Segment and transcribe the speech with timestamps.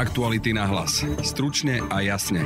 [0.00, 1.04] Aktuality na hlas.
[1.20, 2.40] Stručne a jasne.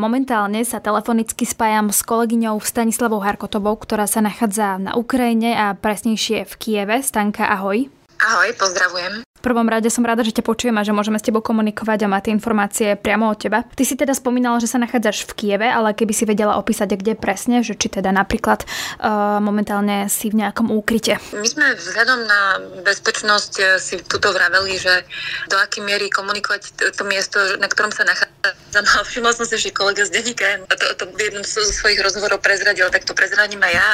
[0.00, 6.48] Momentálne sa telefonicky spájam s kolegyňou Stanislavou Harkotovou, ktorá sa nachádza na Ukrajine a presnejšie
[6.48, 6.96] v Kieve.
[7.04, 7.92] Stanka, ahoj.
[8.24, 12.06] Ahoj, pozdravujem prvom rade som rada, že ťa počujem a že môžeme s tebou komunikovať
[12.06, 13.66] a mať tie informácie priamo od teba.
[13.66, 17.18] Ty si teda spomínala, že sa nachádzaš v Kieve, ale keby si vedela opísať, kde
[17.18, 21.18] presne, že či teda napríklad uh, momentálne si v nejakom úkryte.
[21.34, 22.40] My sme vzhľadom na
[22.86, 25.02] bezpečnosť eh, si tuto vraveli, že
[25.50, 28.86] do akej miery komunikovať to miesto, na ktorom sa nachádzame.
[29.10, 32.86] Všimla som si, že kolega z denníka to, to v jednom z svojich rozhovorov prezradil,
[32.92, 33.88] tak to prezradím aj ja.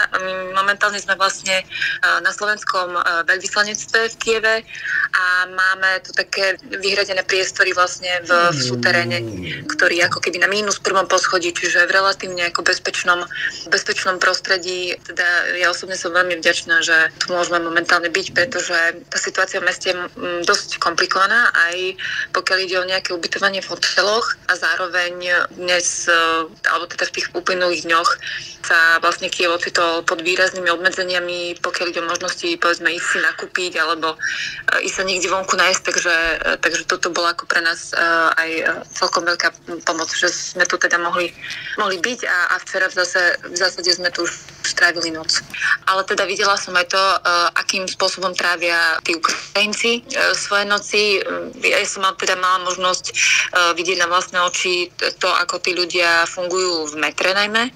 [0.53, 4.55] Momentálne sme vlastne eh, na slovenskom veľvyslanectve v Kieve
[5.15, 9.19] a máme tu také vyhradené priestory vlastne v, v súteréne,
[9.69, 13.27] ktorý ako keby na mínus prvom poschodí, čiže v relatívne ako bezpečnom,
[13.71, 14.97] bezpečnom prostredí.
[15.05, 15.27] Teda
[15.59, 18.77] ja osobne som veľmi vďačná, že tu môžeme momentálne byť, pretože
[19.11, 19.97] tá situácia v meste je
[20.45, 21.99] dosť komplikovaná, aj
[22.33, 26.15] pokiaľ ide o nejaké ubytovanie v hoteloch a zároveň dnes, e,
[26.69, 28.11] alebo teda v tých uplynulých dňoch
[28.65, 33.73] sa vlastne Kiev ocitol pod výraznými obmedzeniami, pokiaľ ide o možnosti povedzme ísť si nakúpiť
[33.81, 34.19] alebo e,
[34.85, 38.51] ísť sa niekde vonku nájsť, takže, e, takže toto bolo ako pre nás uh, aj
[38.51, 38.63] e,
[38.97, 39.49] celkom veľká
[39.85, 41.31] pomoc, že sme tu teda mohli,
[41.77, 44.33] mohli byť a, a včera v, zase, v zásade sme tu už
[44.65, 45.41] strávili noc.
[45.89, 47.03] Ale teda videla som aj to,
[47.57, 50.05] akým spôsobom trávia tí Ukrajinci
[50.37, 51.25] svoje noci.
[51.65, 53.17] Ja som mal, teda mala možnosť
[53.73, 57.73] vidieť na vlastné oči to, ako tí ľudia fungujú v metre najmä,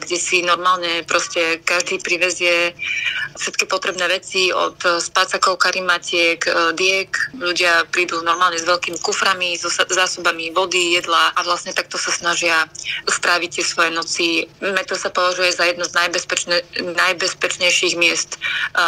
[0.00, 2.72] kde si normálne proste každý privezie
[3.36, 6.40] všetky potrebné veci od spácakov, karimatiek,
[6.72, 7.10] diek.
[7.36, 12.66] Ľudia prídu normálne s veľkými kuframi, so zásobami vody, jedla a vlastne takto sa snažia
[13.06, 14.26] spraviť tie svoje noci.
[14.62, 16.56] Metro sa považuje za jedno z najbezpečne,
[16.96, 18.40] najbezpečnejších miest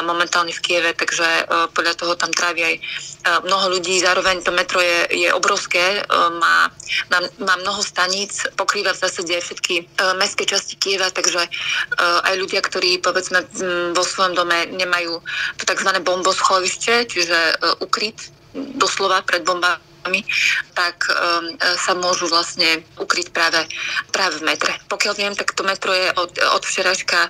[0.06, 2.74] momentálne v Kieve, takže podľa toho tam trávi aj
[3.44, 4.00] mnoho ľudí.
[4.00, 6.00] Zároveň to metro je, je obrovské,
[6.38, 6.72] má,
[7.12, 9.84] má, má mnoho staníc, pokrýva v zásade všetky
[10.16, 11.44] mestské časti Kieva, takže
[11.98, 13.44] aj ľudia, ktorí povedzme
[13.92, 15.20] vo svojom dome nemajú
[15.58, 15.90] to tzv.
[16.00, 19.88] bomboschovište, čiže ukryt doslova pred bombami
[20.72, 23.60] tak um, sa môžu vlastne ukryť práve,
[24.14, 24.72] práve v metre.
[24.88, 27.28] Pokiaľ viem, tak to metro je od, od včeračka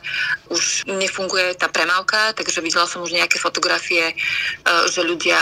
[0.52, 5.38] už nefunguje tá premávka, takže videla som už nejaké fotografie, uh, že ľudia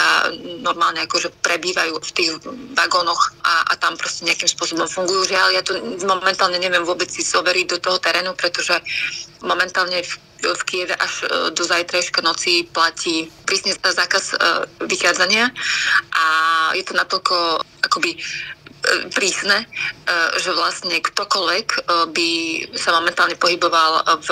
[0.62, 2.30] normálne akože prebývajú v tých
[2.72, 5.28] vagónoch a, a tam proste nejakým spôsobom fungujú.
[5.28, 5.76] Žiaľ, ja to
[6.06, 8.78] momentálne neviem vôbec si overiť do toho terénu, pretože
[9.44, 10.12] momentálne v
[10.54, 14.36] v Kieve až e, do zajtrajška noci platí prísne zákaz e,
[14.86, 15.50] vychádzania.
[16.14, 16.24] A
[16.76, 18.20] je to natoľko akoby
[18.86, 19.66] E, prísne,
[20.38, 22.30] že vlastne ktokoľvek by
[22.78, 24.28] sa momentálne pohyboval v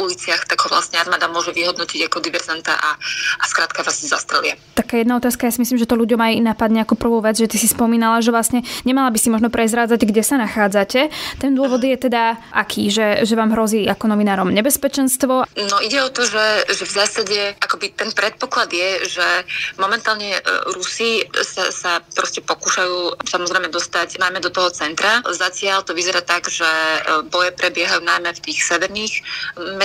[0.00, 2.96] uliciach, tak ho vlastne armáda môže vyhodnotiť ako diverzanta a,
[3.40, 4.56] a skrátka vás zastrelia.
[4.74, 7.46] Taká jedna otázka, ja si myslím, že to ľuďom aj napadne ako prvú vec, že
[7.46, 11.12] ty si spomínala, že vlastne nemala by si možno prezrádzať, kde sa nachádzate.
[11.38, 15.44] Ten dôvod je teda aký, že, že vám hrozí ako novinárom nebezpečenstvo?
[15.68, 18.90] No ide o to, že, že v zásade akoby ten predpoklad je,
[19.20, 19.26] že
[19.76, 20.40] momentálne
[20.72, 25.20] Rusi sa, sa proste pokúšajú samozrejme dostať najmä do toho centra.
[25.28, 29.14] Zatiaľ to vyzerá tak, že e, boje prebiehajú najmä v tých severných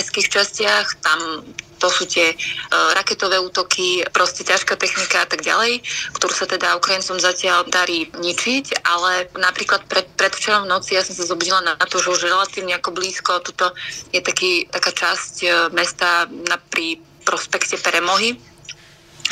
[0.05, 1.41] mestských častiach, tam
[1.81, 5.81] to sú tie uh, raketové útoky, proste ťažká technika a tak ďalej,
[6.13, 11.17] ktorú sa teda Ukrajincom zatiaľ darí ničiť, ale napríklad pred, predvčerom v noci ja som
[11.17, 13.73] sa zobudila na to, že už relatívne ako blízko, tuto
[14.13, 18.37] je taký, taká časť uh, mesta na, pri prospekte Peremohy,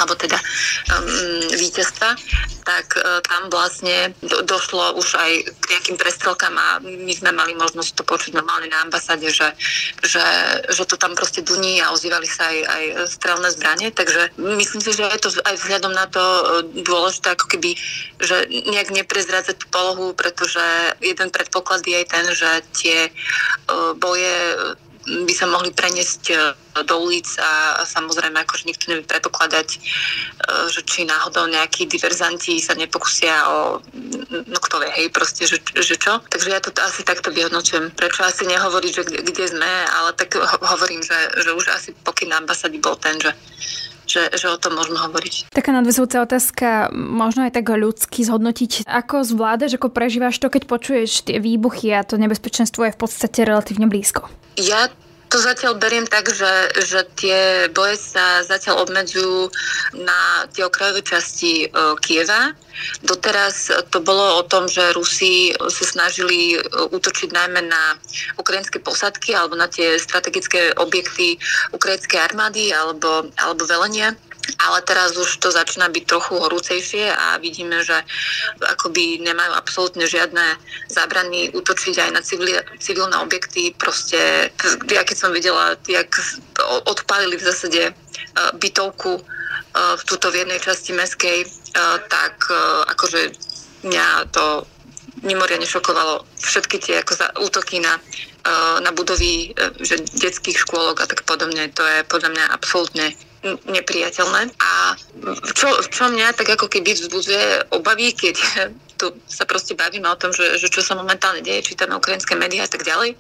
[0.02, 1.06] alebo teda um,
[1.54, 2.18] víťazstva,
[2.66, 5.32] tak uh, tam vlastne do, došlo už aj
[5.62, 9.54] k nejakým prestrelkám a my sme mali možnosť to počuť normálne na ambasáde, že,
[10.02, 10.26] že,
[10.74, 14.92] že to tam proste duní a ozývali sa aj, aj strelné zbranie, takže myslím si,
[14.98, 17.78] že je to aj vzhľadom na to uh, dôležité ako keby,
[18.18, 20.64] že nejak neprezrádzať tú polohu, pretože
[21.06, 22.98] jeden predpoklad je aj ten, že tie
[23.70, 24.34] uh, boje
[25.04, 26.36] by sa mohli preniesť e,
[26.88, 29.78] do ulic a, samozrejme akože nikto nevie predpokladať, e,
[30.72, 33.84] že či náhodou nejakí diverzanti sa nepokusia o,
[34.32, 36.24] no kto vie, hej, proste, že, že čo.
[36.32, 37.92] Takže ja to asi takto vyhodnočujem.
[37.94, 42.32] Prečo asi nehovoriť, že kde, kde sme, ale tak hovorím, že, že už asi pokyn
[42.32, 43.36] ambasady bol ten, že
[44.04, 45.50] že, že o tom môžeme hovoriť.
[45.50, 51.26] Taká nadvezujúca otázka, možno aj tak ľudsky zhodnotiť, ako zvládaš, ako prežívaš to, keď počuješ
[51.28, 54.28] tie výbuchy a to nebezpečenstvo je v podstate relatívne blízko.
[54.60, 54.92] Ja
[55.34, 56.54] to zatiaľ beriem tak, že,
[56.86, 59.50] že tie boje sa zatiaľ obmedzujú
[59.98, 61.68] na tie okrajové časti e,
[62.06, 62.54] Kieva
[63.04, 66.58] doteraz to bolo o tom, že Rusi sa snažili
[66.92, 67.98] útočiť najmä na
[68.40, 71.38] ukrajinské posadky alebo na tie strategické objekty
[71.72, 74.16] ukrajinskej armády alebo, alebo velenia
[74.60, 77.96] ale teraz už to začína byť trochu horúcejšie a vidíme, že
[78.60, 80.60] akoby nemajú absolútne žiadne
[80.92, 83.72] zábrany útočiť aj na civil, civilné objekty.
[83.76, 84.52] Proste,
[84.92, 86.12] ja keď som videla, jak
[86.88, 87.92] odpálili v zásade e,
[88.60, 89.22] bytovku e,
[89.74, 91.48] v túto v jednej časti meskej, e,
[92.08, 92.46] tak
[92.94, 93.34] akože
[93.84, 94.64] mňa to
[95.26, 97.96] mimoriadne šokovalo všetky tie ako za, útoky na,
[98.84, 101.72] na budovy že detských škôlok a tak podobne.
[101.74, 103.16] To je podľa mňa absolútne
[103.68, 104.42] nepriateľné.
[104.56, 104.72] A
[105.52, 108.36] čo, čo mňa tak ako keby vzbudzuje obavy, keď
[109.04, 112.64] tu sa proste bavíme o tom, že, že čo sa momentálne deje, čítame ukrajinské médiá
[112.64, 113.20] a tak ďalej,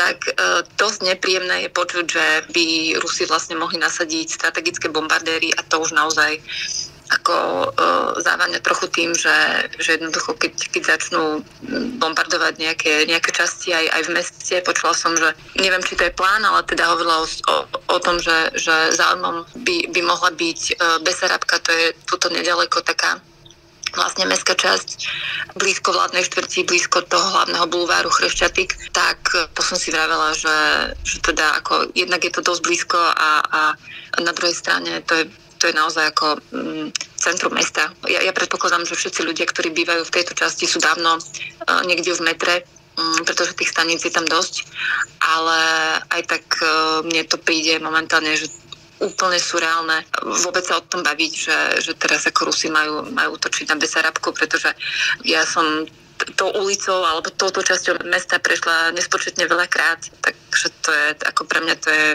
[0.00, 2.26] tak e, dosť nepríjemné je počuť, že
[2.56, 6.40] by Rusi vlastne mohli nasadiť strategické bombardéry a to už naozaj
[7.10, 9.34] ako uh, závania trochu tým, že,
[9.82, 11.42] že jednoducho keď, keď začnú
[11.98, 16.14] bombardovať nejaké, nejaké časti aj, aj v meste, počula som, že neviem, či to je
[16.14, 20.60] plán, ale teda hovorila o, o, o tom, že, že záujmom by, by mohla byť
[20.78, 23.18] uh, Besarabka, to je tuto nedaleko taká
[23.94, 24.88] vlastne mestská časť
[25.58, 30.56] blízko vládnej štvrti, blízko toho hlavného bulváru Chrešťatik, tak to som si vravela, že,
[31.02, 33.60] že teda ako jednak je to dosť blízko a, a
[34.22, 35.24] na druhej strane to je
[35.60, 36.88] to je naozaj ako mm,
[37.20, 37.92] centrum mesta.
[38.08, 42.16] Ja, ja predpokladám, že všetci ľudia, ktorí bývajú v tejto časti, sú dávno uh, niekde
[42.16, 42.64] v metre,
[42.96, 44.64] um, pretože tých staníc je tam dosť,
[45.20, 45.60] ale
[46.16, 48.48] aj tak uh, mne to príde momentálne, že
[49.00, 50.04] úplne surreálne
[50.44, 54.32] vôbec sa o tom baviť, že, že teraz ako Rusi majú, majú točiť na Besarabku,
[54.36, 54.70] pretože
[55.24, 55.88] ja som
[56.36, 61.74] tou ulicou alebo touto časťou mesta prešla nespočetne veľakrát, takže to je, ako pre mňa
[61.80, 62.06] to je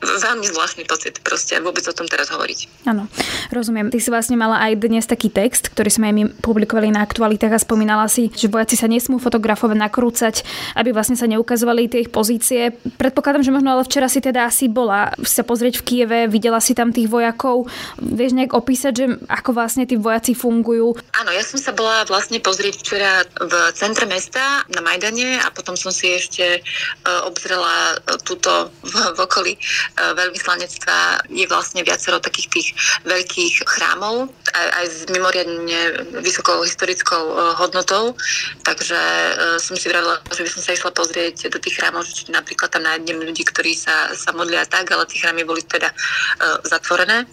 [0.00, 2.86] veľmi zvláštny pocit proste vôbec o tom teraz hovoriť.
[2.86, 3.10] Áno,
[3.50, 3.90] rozumiem.
[3.90, 7.58] Ty si vlastne mala aj dnes taký text, ktorý sme aj my publikovali na aktualitách
[7.58, 10.34] a spomínala si, že vojaci sa nesmú fotografovať, nakrúcať,
[10.78, 12.74] aby vlastne sa neukazovali tie ich pozície.
[12.98, 16.72] Predpokladám, že možno ale včera si teda asi bola sa pozrieť v Kieve, videla si
[16.72, 17.66] tam tých vojakov.
[17.98, 20.94] Vieš nejak opísať, že ako vlastne tí vojaci fungujú?
[21.18, 25.74] Áno, ja som sa bola vlastne pozrieť včera v centre mesta na Majdane a potom
[25.74, 32.20] som si ešte uh, obzrela uh, túto v, v okolí E, veľvyslanectva je vlastne viacero
[32.20, 32.68] takých tých
[33.06, 35.80] veľkých chrámov, aj, aj s mimoriadne
[36.20, 38.14] vysokou historickou e, hodnotou,
[38.62, 39.32] takže e,
[39.62, 42.84] som si vravila, že by som sa išla pozrieť do tých chrámov, že napríklad tam
[42.84, 45.90] nájdem ľudí, ktorí sa, sa modlia tak, ale tie chrámy boli teda
[46.64, 47.26] zatvorené.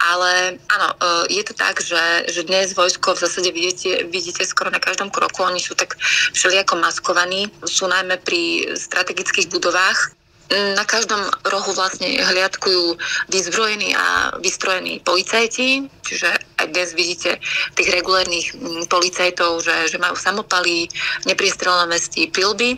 [0.00, 0.88] Ale áno,
[1.32, 5.40] je to tak, že, že dnes vojsko v zásade vidíte, vidíte skoro na každom kroku,
[5.42, 5.96] oni sú tak
[6.36, 10.12] všelijako maskovaní, sú najmä pri strategických budovách,
[10.52, 13.00] na každom rohu vlastne hliadkujú
[13.32, 16.28] vyzbrojení a vystrojení policajti, čiže
[16.60, 17.40] aj dnes vidíte
[17.74, 18.52] tých regulárnych
[18.86, 20.86] policajtov, že, že majú samopaly,
[21.24, 22.76] nepriestrelné vesti, pilby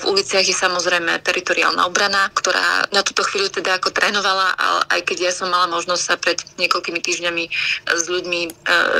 [0.00, 5.00] v uliciach je samozrejme teritoriálna obrana, ktorá na túto chvíľu teda ako trénovala, ale aj
[5.06, 7.44] keď ja som mala možnosť sa pred niekoľkými týždňami
[7.90, 8.50] s ľuďmi e,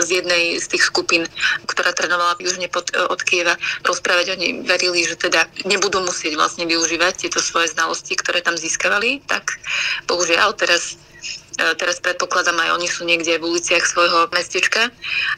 [0.02, 1.22] z jednej z tých skupín,
[1.66, 6.64] ktorá trénovala južne pod, e, od Kieva, rozprávať, oni verili, že teda nebudú musieť vlastne
[6.66, 9.58] využívať tieto svoje znalosti, ktoré tam získavali, tak
[10.06, 11.13] bohužiaľ teraz E,
[11.54, 14.90] teraz predpokladám aj oni sú niekde v uliciach svojho mestečka.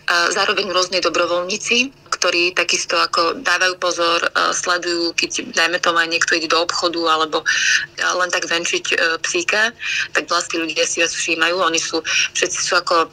[0.08, 6.32] Zároveň rôzne dobrovoľníci, ktorí takisto ako dávajú pozor, e, sledujú, keď dajme tomu aj niekto
[6.38, 7.44] ide do obchodu alebo
[8.00, 9.74] len tak venčiť e, psíka,
[10.16, 11.60] tak vlastní ľudia si vás všímajú.
[11.60, 12.00] Oni sú,
[12.32, 13.12] všetci sú ako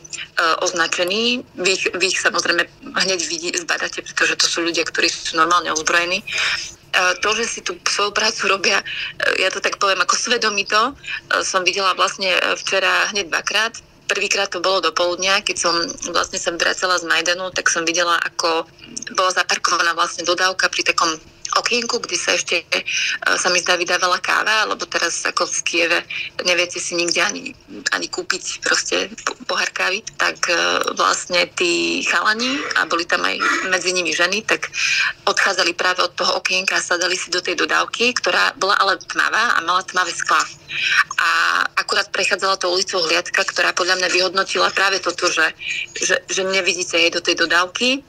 [0.63, 1.44] označení.
[1.59, 2.63] Vy ich, vy ich samozrejme
[3.05, 6.24] hneď vidí, zbadáte, pretože to sú ľudia, ktorí sú normálne ozbrojení
[6.93, 8.85] to, že si tú svoju prácu robia, e,
[9.41, 13.73] ja to tak poviem ako svedomito, e, som videla vlastne e, včera hneď dvakrát.
[14.05, 15.73] Prvýkrát to bolo do poludnia, keď som
[16.13, 18.67] vlastne sa vracala z Majdanu, tak som videla, ako
[19.17, 21.17] bola zaparkovaná vlastne dodávka pri takom
[21.59, 22.81] okienku, kde sa ešte e,
[23.38, 26.00] sa mi zdá vydávala káva, lebo teraz ako v Kieve
[26.47, 27.41] neviete si nikde ani,
[27.93, 29.12] ani kúpiť proste
[29.45, 30.55] pohár kávy, tak e,
[30.97, 33.38] vlastne tí chalani, a boli tam aj
[33.69, 34.71] medzi nimi ženy, tak
[35.27, 39.57] odchádzali práve od toho okienka a sadali si do tej dodávky, ktorá bola ale tmavá
[39.57, 40.41] a mala tmavé skla.
[41.21, 41.29] A
[41.77, 45.53] akurát prechádzala to ulicou hliadka, ktorá podľa mňa vyhodnotila práve toto, že,
[45.93, 48.01] že, že nevidíte jej do tej dodávky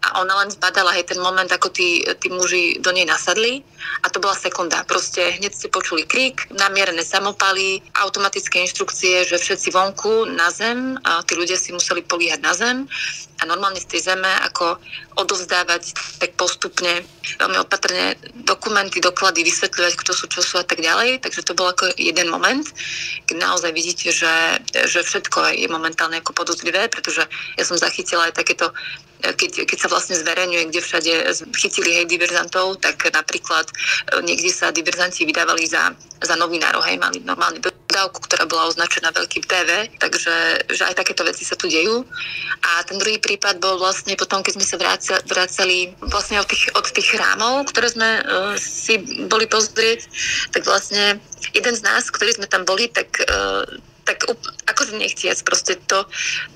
[0.00, 3.60] a ona len zbadala hej, ten moment, ako tí, tí muži do nej nasadli
[4.00, 4.80] a to bola sekunda.
[4.88, 11.20] Proste hneď ste počuli krik, namierené samopaly, automatické inštrukcie, že všetci vonku na zem, a
[11.24, 12.88] tí ľudia si museli políhať na zem
[13.40, 14.76] a normálne z tej zeme ako
[15.16, 17.04] odovzdávať tak postupne,
[17.40, 21.24] veľmi opatrne dokumenty, doklady, vysvetľovať, kto sú, čo sú a tak ďalej.
[21.24, 22.68] Takže to bol ako jeden moment,
[23.24, 27.24] keď naozaj vidíte, že, že všetko je momentálne ako podozrivé, pretože
[27.56, 28.76] ja som zachytila aj takéto
[29.20, 31.12] keď, keď sa vlastne zverejňuje, kde všade
[31.56, 33.72] chytili hej diverzantov, tak napríklad e,
[34.24, 39.44] niekde sa diverzanti vydávali za, za novinárov, hej, mali normálne dodávku, ktorá bola označená veľkým
[39.44, 42.06] TV, takže že aj takéto veci sa tu dejú.
[42.60, 44.76] A ten druhý prípad bol vlastne potom, keď sme sa
[45.26, 50.06] vracali vlastne od tých, od tých chrámov, ktoré sme uh, si boli pozrieť,
[50.54, 51.18] tak vlastne
[51.50, 53.66] jeden z nás, ktorí sme tam boli, tak uh,
[54.10, 54.26] tak
[54.90, 56.02] akože nechtiac, proste to,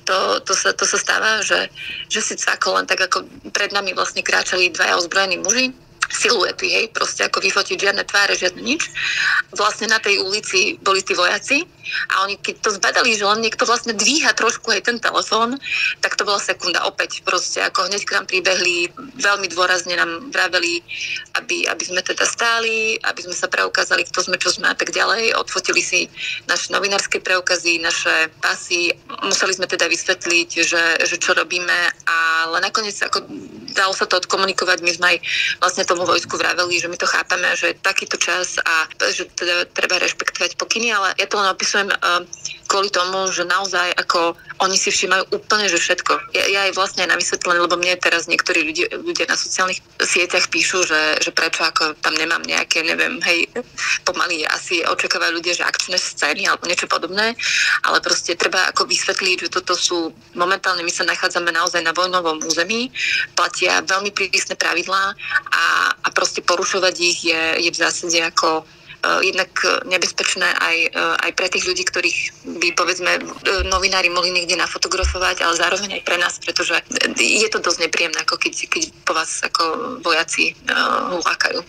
[0.03, 1.71] to, to, sa, to sa stáva, že,
[2.11, 3.23] že si cvako len tak ako
[3.55, 5.71] pred nami vlastne kráčali dvaja ozbrojení muži
[6.11, 8.91] siluety, hej, proste ako vyfotiť žiadne tváre, žiadne nič.
[9.55, 11.65] Vlastne na tej ulici boli tí vojaci
[12.17, 15.61] a oni keď to zbadali, že len niekto vlastne dvíha trošku aj ten telefón,
[16.01, 17.21] tak to bola sekunda opäť.
[17.25, 18.89] Proste ako hneď k nám pribehli,
[19.21, 20.81] veľmi dôrazne nám vraveli,
[21.37, 24.91] aby, aby sme teda stáli, aby sme sa preukázali, kto sme, čo sme a tak
[24.91, 25.37] ďalej.
[25.37, 26.01] Odfotili si
[26.49, 28.93] naše novinárske preukazy, naše pasy.
[29.25, 33.25] Museli sme teda vysvetliť, že, že čo robíme, ale nakoniec ako
[33.75, 34.79] dalo sa to odkomunikovať.
[34.81, 35.19] My sme aj
[35.59, 39.71] vlastne tomu vojsku vraveli, že my to chápame, že je takýto čas a že teda
[39.71, 41.89] treba rešpektovať pokyny, ale ja to len opisujem
[42.75, 46.35] kvôli tomu, že naozaj ako oni si všímajú úplne, že všetko.
[46.35, 50.51] Ja, ja aj vlastne na vysvetlenie, lebo mne teraz niektorí ľudia, ľudia na sociálnych sieťach
[50.51, 53.47] píšu, že, že prečo ako tam nemám nejaké, neviem, hej,
[54.03, 57.39] pomaly asi očakávajú ľudia, že akčné scény alebo niečo podobné,
[57.87, 62.43] ale proste treba ako vysvetliť, že toto sú, momentálne my sa nachádzame naozaj na vojnovom
[62.43, 62.91] území,
[63.39, 65.15] platia veľmi prísne pravidlá
[65.55, 65.65] a,
[65.95, 68.67] a proste porušovať ich je, je v zásade ako
[69.23, 69.51] jednak
[69.85, 72.19] nebezpečné aj, eh, aj pre tých ľudí, ktorých
[72.61, 73.23] by povedzme eh,
[73.69, 76.77] novinári mohli niekde nafotografovať, ale zároveň aj pre nás, pretože
[77.19, 79.63] je to dosť nepríjemné, ako keď, keď po vás ako
[80.01, 81.61] vojaci uh, lákajú.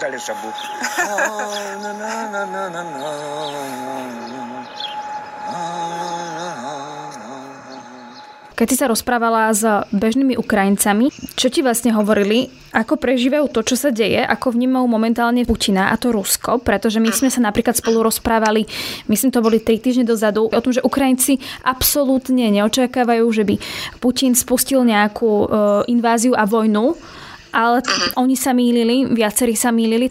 [0.00, 0.32] Dále sa.
[8.60, 13.76] Keď si sa rozprávala s bežnými Ukrajincami, čo ti vlastne hovorili, ako prežívajú to, čo
[13.76, 18.04] sa deje, ako vnímajú momentálne Putina a to Rusko, pretože my sme sa napríklad spolu
[18.04, 18.68] rozprávali,
[19.08, 23.54] myslím to boli 3 týždne dozadu, o tom, že Ukrajinci absolútne neočakávajú, že by
[23.96, 25.46] Putin spustil nejakú e,
[25.88, 27.00] inváziu a vojnu,
[27.52, 27.82] ale
[28.16, 30.10] oni sa mýlili, viacerí sa mýlili.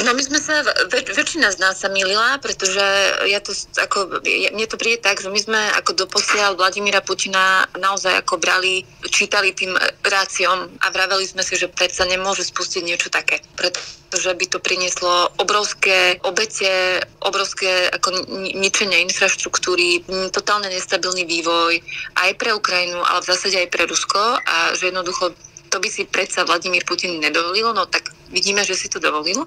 [0.00, 2.80] No my sme sa, väč, väčšina z nás sa milila, pretože
[3.28, 7.68] ja to, ako, ja, mne to príde tak, že my sme ako doposiaľ Vladimíra Putina
[7.76, 13.12] naozaj ako brali, čítali tým ráciom a vraveli sme si, že predsa nemôže spustiť niečo
[13.12, 13.44] také.
[13.60, 18.24] Pretože by to prinieslo obrovské obete, obrovské ako
[18.56, 20.00] ničenie infraštruktúry,
[20.32, 21.76] totálne nestabilný vývoj
[22.16, 25.36] aj pre Ukrajinu, ale v zásade aj pre Rusko a že jednoducho
[25.70, 29.46] to by si predsa Vladimír Putin nedovolil, no tak vidíme, že si to dovolil.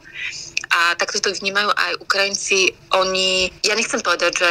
[0.74, 2.74] A takto to vnímajú aj Ukrajinci.
[2.96, 4.50] Oni, ja nechcem povedať, že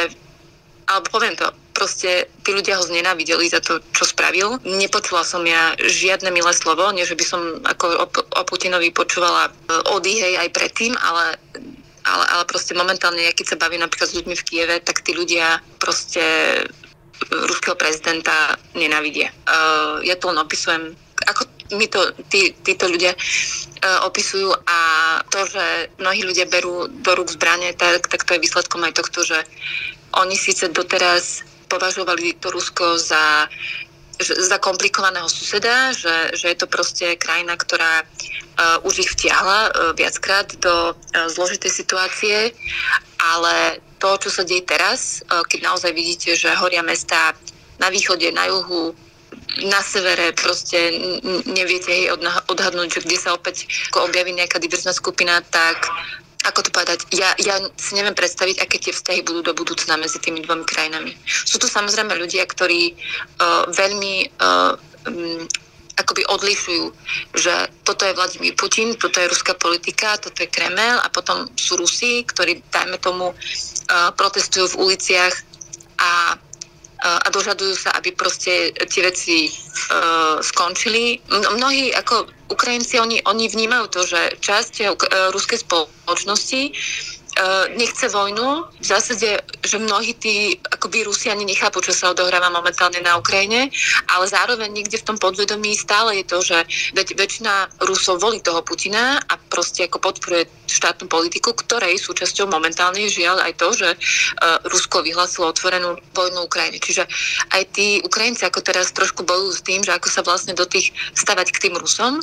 [0.83, 4.59] alebo poviem to, proste tí ľudia ho znenávideli za to, čo spravil.
[4.67, 9.49] Nepočula som ja žiadne milé slovo, nie že by som ako o, o Putinovi počúvala
[9.95, 11.39] odýhej aj predtým, ale
[12.03, 15.63] ale, ale proste momentálne, keď sa bavím napríklad s ľuďmi v Kieve, tak tí ľudia
[15.79, 16.19] proste
[17.47, 19.31] ruského prezidenta nenávidia.
[19.47, 20.99] Uh, ja to len opisujem,
[21.75, 21.99] mi to
[22.29, 24.79] tí, títo ľudia uh, opisujú a
[25.27, 25.65] to, že
[25.99, 29.39] mnohí ľudia berú do rúk zbranie, tak, tak to je výsledkom aj tohto, že
[30.13, 33.49] oni síce doteraz považovali to Rusko za
[34.21, 39.91] za komplikovaného suseda, že, že je to proste krajina, ktorá uh, už ich vtiahla uh,
[39.97, 42.53] viackrát do uh, zložitej situácie,
[43.17, 47.33] ale to, čo sa deje teraz, uh, keď naozaj vidíte, že horia mesta
[47.81, 48.93] na východe, na juhu,
[49.61, 50.97] na severe proste
[51.45, 52.09] neviete
[52.49, 55.85] odhadnúť, že kde sa opäť objaví nejaká diverzná skupina, tak
[56.43, 60.19] ako to povedať, ja, ja si neviem predstaviť, aké tie vzťahy budú do budúcna medzi
[60.19, 61.15] tými dvomi krajinami.
[61.23, 64.75] Sú tu samozrejme ľudia, ktorí uh, veľmi uh,
[65.07, 65.47] um,
[65.95, 66.85] akoby odlišujú,
[67.37, 67.53] že
[67.87, 72.27] toto je Vladimír Putin, toto je ruská politika, toto je Kreml a potom sú Rusi,
[72.27, 75.35] ktorí, dajme tomu, uh, protestujú v uliciach
[76.01, 76.35] a
[77.03, 81.19] a dožadujú sa, aby proste tie veci uh, skončili.
[81.27, 84.95] Mnohí ako Ukrajinci, oni, oni vnímajú to, že časť uh,
[85.35, 86.61] ruskej spoločnosti
[87.75, 88.69] nechce vojnu.
[88.79, 93.73] V zásade, že mnohí tí akoby Rusi ani nechápu, čo sa odohráva momentálne na Ukrajine,
[94.13, 96.57] ale zároveň niekde v tom podvedomí stále je to, že
[96.93, 103.01] veď väčšina Rusov volí toho Putina a proste ako podporuje štátnu politiku, ktorej súčasťou momentálne
[103.09, 106.77] je žiaľ aj to, že uh, Rusko vyhlásilo otvorenú vojnu Ukrajine.
[106.79, 107.03] Čiže
[107.53, 110.93] aj tí Ukrajinci ako teraz trošku bojujú s tým, že ako sa vlastne do tých
[111.17, 112.21] stavať k tým Rusom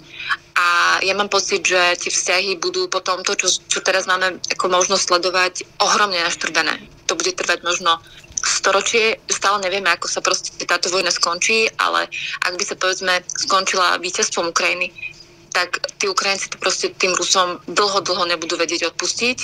[0.60, 4.68] a ja mám pocit, že tie vzťahy budú potom to, čo, čo teraz máme ako
[4.68, 6.76] možnosť sledovať, ohromne naštrbené.
[7.08, 7.96] To bude trvať možno
[8.44, 12.08] storočie, stále nevieme, ako sa proste táto vojna skončí, ale
[12.44, 14.92] ak by sa povedzme skončila víťazstvom Ukrajiny,
[15.50, 19.38] tak tí Ukrajinci to proste tým Rusom dlho, dlho nebudú vedieť odpustiť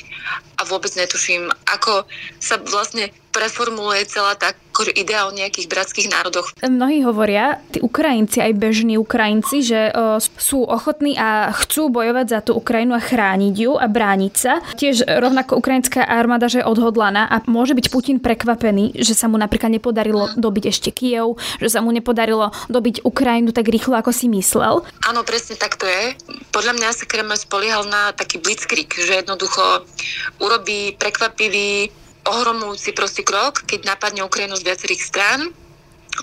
[0.61, 2.07] a vôbec netuším, ako
[2.39, 4.57] sa vlastne preformuluje celá tá
[4.93, 6.53] idea o nejakých bratských národoch.
[6.61, 12.41] Mnohí hovoria, tí Ukrajinci, aj bežní Ukrajinci, že o, sú ochotní a chcú bojovať za
[12.45, 14.61] tú Ukrajinu a chrániť ju a brániť sa.
[14.77, 19.41] Tiež rovnako ukrajinská armáda, že je odhodlaná a môže byť Putin prekvapený, že sa mu
[19.41, 24.29] napríklad nepodarilo dobiť ešte Kiev, že sa mu nepodarilo dobiť Ukrajinu tak rýchlo, ako si
[24.29, 24.85] myslel.
[25.09, 26.13] Áno, presne tak to je.
[26.53, 29.89] Podľa mňa sa Kreml spoliehal na taký blitzkrieg, že jednoducho
[30.37, 31.89] urobí prekvapivý
[32.27, 35.55] ohromujúci prostý krok, keď napadne Ukrajinu z viacerých strán,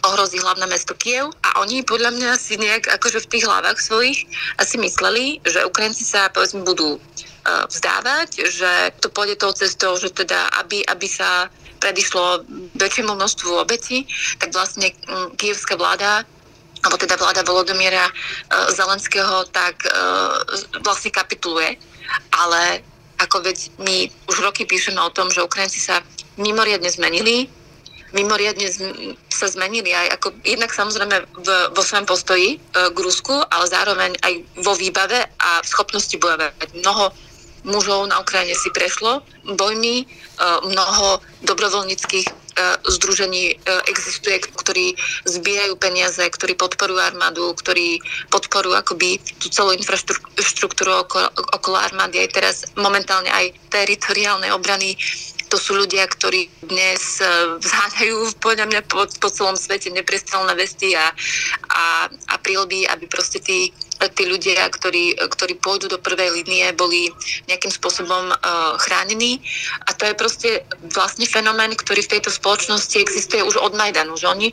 [0.01, 4.25] ohrozí hlavné mesto Kiev a oni podľa mňa si nejak akože v tých hlavách svojich
[4.57, 8.71] asi mysleli, že Ukrajinci sa povedzme budú uh, vzdávať, že
[9.05, 11.45] to pôjde tou cestou, že teda aby, aby sa
[11.77, 12.47] predišlo
[12.79, 14.09] väčšiemu množstvu obetí,
[14.41, 16.25] tak vlastne um, kievská vláda
[16.83, 20.41] alebo teda vláda Volodymyra uh, Zelenského tak uh,
[20.83, 21.79] vlastne kapituluje.
[22.35, 22.83] Ale
[23.25, 26.03] ako veď my už roky píšeme o tom, že Ukrajinci sa
[26.35, 27.47] mimoriadne zmenili,
[28.13, 28.69] mimoriadne
[29.33, 32.57] sa zmenili aj ako jednak samozrejme v, vo svojom postoji e,
[32.93, 36.77] k Rusku, ale zároveň aj vo výbave a v schopnosti bojovať.
[36.77, 37.09] Mnoho
[37.65, 39.25] mužov na Ukrajine si prešlo
[39.57, 40.05] bojmi, e,
[40.67, 42.42] mnoho dobrovoľníckých
[42.85, 43.55] združení e,
[43.89, 44.93] existuje, ktorí
[45.25, 52.21] zbierajú peniaze, ktorí podporujú armádu, ktorí podporujú akoby tú celú infraštruktúru okolo, okolo armády.
[52.21, 54.95] Aj teraz momentálne aj teritoriálnej obrany
[55.53, 57.29] to sú ľudia, ktorí dnes e,
[57.61, 61.13] vzháňajú podľa mňa po, po celom svete neprestrelné vesty a,
[61.69, 63.69] a, a prílby, aby proste tí
[64.01, 67.13] tí ľudia, ktorí, ktorí pôjdu do prvej línie, boli
[67.47, 69.39] nejakým spôsobom uh, chránení.
[69.87, 70.49] A to je proste
[70.93, 74.17] vlastne fenomén, ktorý v tejto spoločnosti existuje už od Majdanu.
[74.17, 74.47] Že oni,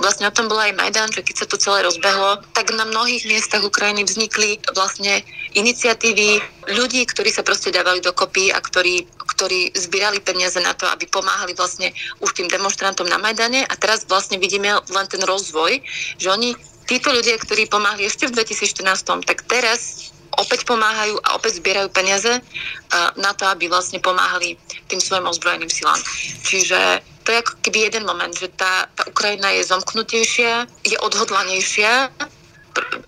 [0.00, 3.26] vlastne o tom bol aj Majdan, že keď sa to celé rozbehlo, tak na mnohých
[3.28, 5.22] miestach Ukrajiny vznikli vlastne
[5.54, 6.42] iniciatívy
[6.74, 11.54] ľudí, ktorí sa proste dávali dokopy a ktorí, ktorí zbierali peniaze na to, aby pomáhali
[11.54, 13.62] vlastne už tým demonstrantom na Majdane.
[13.66, 15.78] A teraz vlastne vidíme len ten rozvoj,
[16.18, 21.58] že oni títo ľudia, ktorí pomáhali ešte v 2014, tak teraz opäť pomáhajú a opäť
[21.60, 25.98] zbierajú peniaze uh, na to, aby vlastne pomáhali tým svojim ozbrojeným silám.
[26.44, 32.12] Čiže to je ako keby jeden moment, že tá, tá Ukrajina je zomknutejšia, je odhodlanejšia.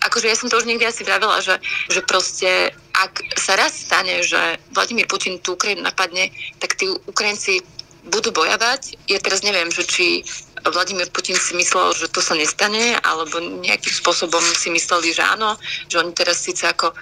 [0.03, 1.61] Akože ja som to už niekde asi vravela, že,
[1.93, 7.63] že proste ak sa raz stane, že Vladimír Putin tú Ukrajinu napadne, tak tí Ukrajinci
[8.11, 8.99] budú bojovať.
[9.07, 10.25] Ja teraz neviem, že či
[10.65, 15.55] Vladimír Putin si myslel, že to sa nestane, alebo nejakým spôsobom si mysleli, že áno,
[15.87, 16.95] že oni teraz síce ako e,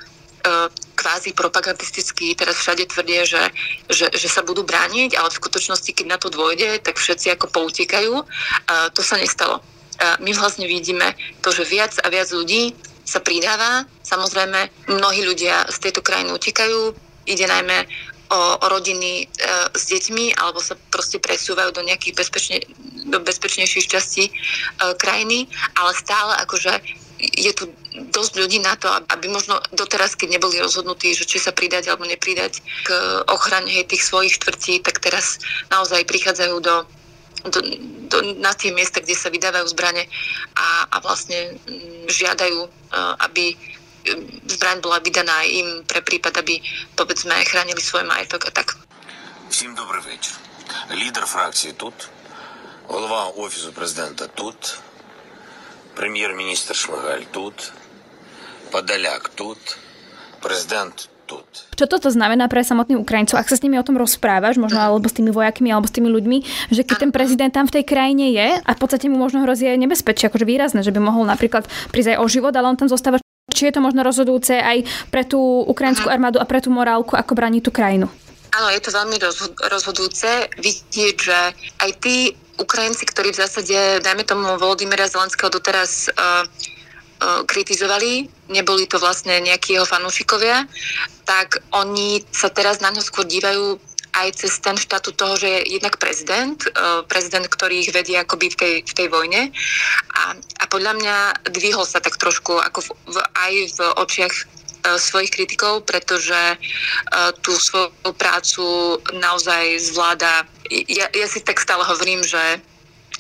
[0.98, 3.44] kvázi propagandisticky teraz všade tvrdia, že,
[3.90, 7.50] že, že sa budú brániť, ale v skutočnosti, keď na to dôjde, tak všetci ako
[7.50, 8.14] poutekajú.
[8.22, 8.26] E,
[8.94, 9.60] to sa nestalo.
[9.60, 9.62] E,
[10.22, 13.88] my vlastne vidíme to, že viac a viac ľudí sa pridáva.
[14.04, 16.92] Samozrejme, mnohí ľudia z tejto krajiny utekajú.
[17.28, 17.88] Ide najmä
[18.30, 19.26] o, rodiny e,
[19.74, 22.58] s deťmi alebo sa proste presúvajú do nejakých bezpečne,
[23.08, 24.32] do bezpečnejších častí e,
[25.00, 25.48] krajiny,
[25.80, 26.80] ale stále akože
[27.18, 27.66] je tu
[28.14, 32.06] dosť ľudí na to, aby možno doteraz, keď neboli rozhodnutí, že či sa pridať alebo
[32.06, 32.90] nepridať k
[33.26, 35.42] ochrane tých svojich štvrtí, tak teraz
[35.74, 36.86] naozaj prichádzajú do,
[37.50, 37.60] do,
[38.12, 40.06] do, na tie miesta, kde sa vydávajú zbrane
[40.54, 42.70] a, a vlastne mm, žiadajú, e,
[43.26, 43.58] aby
[44.47, 46.59] zbraň bola vydaná im pre prípad, aby
[46.99, 48.77] povedzme chránili svoj majetok a tak.
[49.51, 50.35] Всім добрий вечір.
[50.95, 52.09] Лідер фракції тут,
[52.89, 54.79] голова Офісу президента тут,
[55.95, 57.73] прем'єр-міністр Шмигаль тут,
[58.71, 59.79] Подоляк тут,
[60.41, 61.47] президент тут.
[61.77, 65.09] Čo toto znamená pre samotných Ukrajincov, ak sa s nimi o tom rozprávaš, možno alebo
[65.09, 66.39] s tými vojakmi, alebo s tými ľuďmi,
[66.73, 69.69] že keď ten prezident tam v tej krajine je a v podstate mu možno hrozí
[69.69, 72.89] aj nebezpečie, akože výrazné, že by mohol napríklad prísť aj o život, ale on tam
[72.89, 73.21] zostáva.
[73.48, 75.40] či je to možno rozhodujúce aj pre tú
[75.72, 78.12] ukrajinskú armádu a pre tú morálku, ako brániť tú krajinu?
[78.52, 79.16] Áno, je to veľmi
[79.72, 81.40] rozhodujúce vidieť, že
[81.80, 88.84] aj tí Ukrajinci, ktorí v zásade, dajme tomu Volodymyra Zelenského doteraz uh, uh, kritizovali, neboli
[88.84, 90.68] to vlastne nejakí jeho fanúšikovia,
[91.24, 93.80] tak oni sa teraz na ňo skôr dívajú
[94.18, 98.52] aj cez ten štatút toho, že je jednak prezident, uh, prezident, ktorý ich vedie akoby
[98.52, 99.54] v tej, v tej vojne
[100.18, 101.18] a podľa mňa
[101.52, 104.36] dvihol sa tak trošku ako v, v, aj v očiach
[104.88, 106.58] E, svojich kritikov, pretože e,
[107.44, 110.48] tú svoju prácu naozaj zvláda.
[110.70, 112.62] Ja, ja si tak stále hovorím, že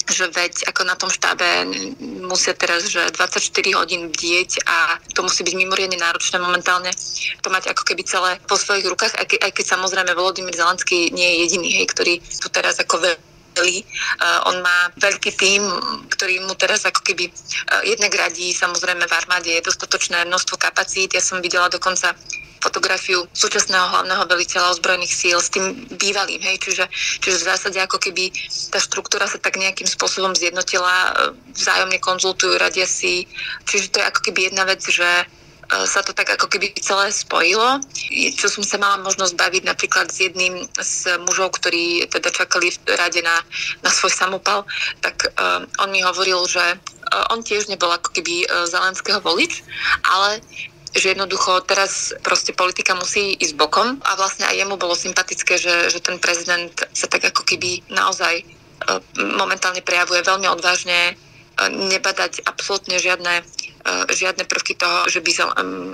[0.08, 1.68] že veď ako na tom štábe
[2.00, 3.44] musia teraz, že 24
[3.76, 6.96] hodín bdieť a to musí byť mimoriadne náročné momentálne
[7.44, 11.12] to mať ako keby celé po svojich rukách, aj, ke, aj keď samozrejme Volodymyr Zelenský
[11.12, 13.04] nie je jediný, hej, ktorý tu teraz ako
[13.58, 13.82] skvelý.
[14.22, 15.66] Uh, on má veľký tým,
[16.14, 21.18] ktorý mu teraz ako keby uh, jednak radí, samozrejme v armáde je dostatočné množstvo kapacít.
[21.18, 22.14] Ja som videla dokonca
[22.62, 26.86] fotografiu súčasného hlavného veliteľa ozbrojených síl s tým bývalým, hej, čiže,
[27.22, 28.34] čiže v zásade ako keby
[28.74, 31.12] tá štruktúra sa tak nejakým spôsobom zjednotila, e,
[31.54, 33.30] vzájomne konzultujú, radia si,
[33.70, 37.12] čiže to je ako keby jedna vec, že E, sa to tak ako keby celé
[37.12, 37.84] spojilo.
[38.36, 42.78] Čo som sa mala možnosť baviť napríklad s jedným z mužov, ktorí teda čakali v
[42.96, 43.44] rade na,
[43.84, 44.64] na svoj samopal,
[45.04, 49.64] tak um, on mi hovoril, že uh, on tiež nebol ako keby uh, Zelenského volič,
[50.08, 50.40] ale
[50.96, 55.92] že jednoducho teraz proste politika musí ísť bokom a vlastne aj jemu bolo sympatické, že,
[55.92, 58.42] že ten prezident sa tak ako keby naozaj
[59.18, 61.18] momentálne prejavuje veľmi odvážne,
[61.66, 63.42] nebadať absolútne žiadne
[63.88, 65.32] E, žiadne prvky toho, že by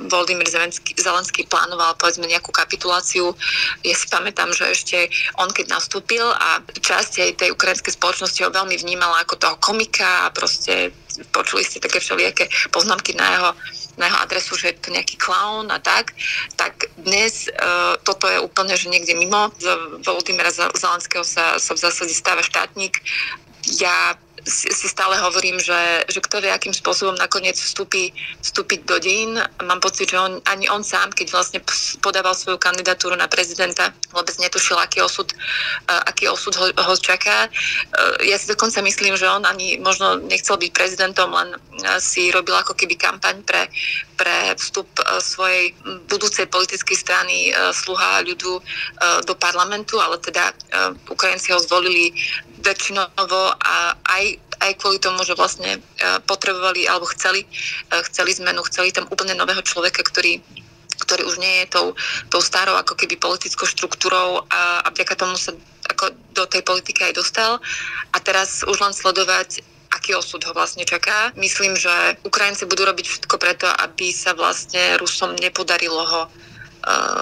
[0.09, 0.49] Volodymyr
[0.97, 3.37] Zelenský plánoval povedzme nejakú kapituláciu.
[3.85, 4.97] Ja si pamätám, že ešte
[5.37, 10.25] on keď nastúpil a časť aj tej ukrajinskej spoločnosti ho veľmi vnímala ako toho komika
[10.25, 10.89] a proste
[11.29, 13.51] počuli ste také všelijaké poznámky na jeho
[13.93, 16.17] na jeho adresu, že je to nejaký clown a tak,
[16.57, 19.53] tak dnes uh, toto je úplne, že niekde mimo.
[19.61, 19.69] Z
[20.01, 23.05] Volodymyra Zelenského sa, sa v zásade stáva štátnik.
[23.77, 28.11] Ja si, stále hovorím, že, že kto vie, akým spôsobom nakoniec vstúpi,
[28.43, 29.39] vstúpiť do dejín.
[29.63, 31.59] Mám pocit, že on, ani on sám, keď vlastne
[32.03, 37.47] podával svoju kandidatúru na prezidenta, vôbec netušil, aký osud, uh, aký osud ho, ho čaká.
[37.47, 42.27] Uh, ja si dokonca myslím, že on ani možno nechcel byť prezidentom, len uh, si
[42.31, 43.71] robil ako keby kampaň pre,
[44.19, 44.87] pre vstup
[45.23, 45.71] svojej
[46.11, 48.61] budúcej politickej strany uh, Sluha ľudu
[49.25, 50.53] do parlamentu, ale teda
[51.09, 52.13] Ukrajinci ho zvolili
[52.63, 54.25] väčšinovo a aj,
[54.63, 55.79] aj kvôli tomu, že vlastne e,
[56.23, 60.39] potrebovali alebo chceli, e, chceli zmenu, chceli tam úplne nového človeka, ktorý
[60.93, 61.87] ktorý už nie je tou,
[62.29, 65.51] tou starou ako keby politickou štruktúrou a, a vďaka tomu sa
[65.89, 67.59] ako do tej politiky aj dostal.
[68.13, 71.33] A teraz už len sledovať, aký osud ho vlastne čaká.
[71.35, 71.91] Myslím, že
[72.23, 76.21] Ukrajinci budú robiť všetko preto, aby sa vlastne Rusom nepodarilo ho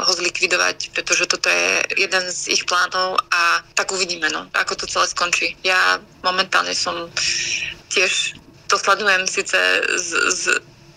[0.06, 4.90] ho zlikvidovať, pretože toto je jeden z ich plánov a tak uvidíme, no, ako to
[4.90, 5.54] celé skončí.
[5.62, 7.14] Ja momentálne som
[7.94, 10.44] tiež to sledujem síce z, z,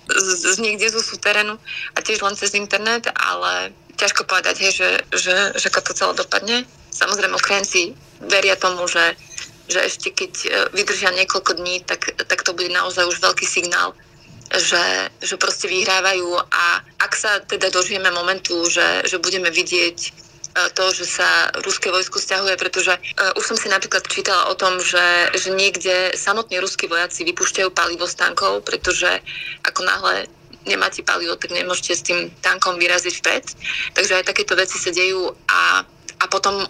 [0.09, 1.61] z, z niekde zo súterénu
[1.93, 6.13] a tiež len cez internet, ale ťažko povedať, hej, že, že, že ako to celé
[6.17, 6.57] dopadne.
[6.95, 7.93] Samozrejme, Ukrajinci
[8.31, 9.19] veria tomu, že,
[9.67, 13.93] že ešte keď e, vydržia niekoľko dní, tak, tak to bude naozaj už veľký signál
[14.59, 16.65] že, že proste vyhrávajú a
[17.03, 20.11] ak sa teda dožijeme momentu, že, že budeme vidieť e,
[20.75, 24.79] to, že sa ruské vojsko stiahuje, pretože uh, už som si napríklad čítala o tom,
[24.79, 29.19] že, že niekde samotní ruskí vojaci vypúšťajú palivo z tankov, pretože
[29.67, 30.15] ako náhle
[30.65, 33.45] nemáte palivo, tak nemôžete s tým tankom vyraziť vpred.
[33.93, 35.85] Takže aj takéto veci sa dejú a,
[36.21, 36.65] a potom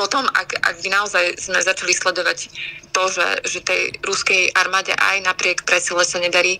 [0.00, 2.48] potom, ak, ak by naozaj sme začali sledovať
[2.96, 6.56] to, že, že tej ruskej armáde aj napriek presile sa nedarí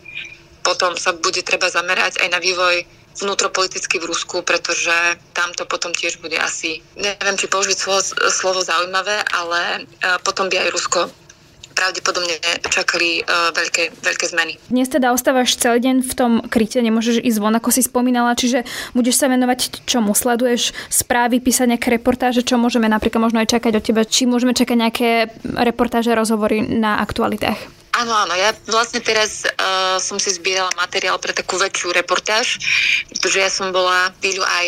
[0.61, 2.85] potom sa bude treba zamerať aj na vývoj
[3.20, 4.94] vnútropoliticky v Rusku, pretože
[5.35, 10.46] tam to potom tiež bude asi, neviem, či použiť slovo, slovo zaujímavé, ale e, potom
[10.46, 11.01] by aj Rusko
[11.70, 12.37] pravdepodobne
[12.68, 14.61] čakali uh, veľké, veľké zmeny.
[14.68, 18.68] Dnes teda ostávaš celý deň v tom kryte, nemôžeš ísť von, ako si spomínala, čiže
[18.92, 20.12] budeš sa venovať čomu?
[20.12, 24.53] Sleduješ správy, písať nejaké reportáže, čo môžeme napríklad možno aj čakať od teba, či môžeme
[24.53, 25.11] čakať nejaké
[25.57, 27.79] reportáže, rozhovory na aktualitách?
[28.00, 32.56] Áno, áno, ja vlastne teraz uh, som si zbierala materiál pre takú väčšiu reportáž,
[33.12, 34.66] pretože ja som bola chvíľu aj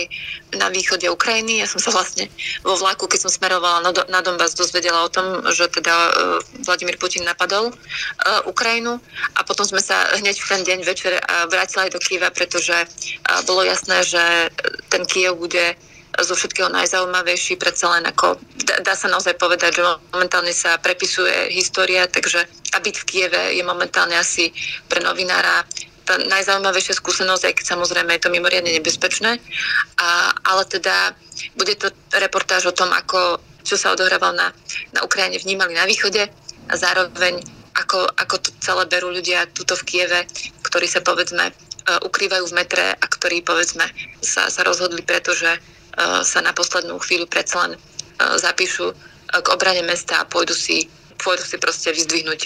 [0.61, 1.64] na východe Ukrajiny.
[1.64, 2.29] Ja som sa vlastne
[2.61, 6.12] vo vlaku, keď som smerovala na, na Donbass, dozvedela o tom, že teda uh,
[6.68, 9.01] Vladimír Putin napadol uh, Ukrajinu
[9.33, 12.85] a potom sme sa hneď v ten deň večer uh, vrátili aj do Kieva, pretože
[12.85, 14.53] uh, bolo jasné, že
[14.92, 15.73] ten Kiev bude
[16.20, 18.37] zo všetkého najzaujímavejší, predsa len ako
[18.68, 22.44] dá, dá sa naozaj povedať, že momentálne sa prepisuje história, takže
[22.77, 24.53] a byť v Kieve je momentálne asi
[24.92, 25.64] pre novinára
[26.05, 29.38] tá najzaujímavejšia skúsenosť, aj keď samozrejme je to mimoriadne nebezpečné.
[30.03, 31.14] A, ale teda
[31.57, 34.48] bude to reportáž o tom, ako, čo sa odohrávalo na,
[34.92, 36.27] na Ukrajine, vnímali na východe
[36.68, 37.40] a zároveň
[37.72, 40.20] ako, ako to celé berú ľudia tuto v Kieve,
[40.66, 41.53] ktorí sa povedzme e,
[42.05, 43.87] ukrývajú v metre a ktorí povedzme
[44.20, 45.82] sa, sa rozhodli, pretože E,
[46.25, 47.79] sa na poslednú chvíľu predsa len e,
[48.41, 48.95] zapíšu e,
[49.41, 50.89] k obrane mesta a pôjdu si,
[51.21, 52.43] pôjdu si proste vyzdvihnúť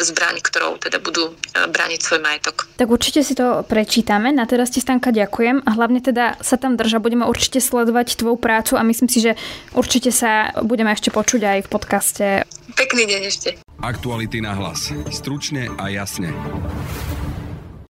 [0.00, 2.64] zbraň, ktorou teda budú brániť svoj majetok.
[2.80, 4.32] Tak určite si to prečítame.
[4.32, 7.04] Na teraz ti Stanka ďakujem a hlavne teda sa tam drža.
[7.04, 9.36] Budeme určite sledovať tvoju prácu a myslím si, že
[9.76, 12.26] určite sa budeme ešte počuť aj v podcaste.
[12.80, 13.48] Pekný deň ešte.
[13.84, 14.88] Aktuality na hlas.
[15.12, 16.32] Stručne a jasne.